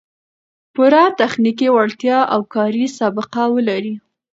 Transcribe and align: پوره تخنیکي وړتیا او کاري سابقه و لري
پوره 0.73 1.03
تخنیکي 1.19 1.67
وړتیا 1.75 2.19
او 2.33 2.41
کاري 2.53 2.85
سابقه 2.97 3.43
و 3.51 3.55
لري 3.67 3.93